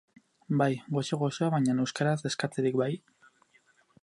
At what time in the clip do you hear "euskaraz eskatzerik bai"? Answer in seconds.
1.85-2.93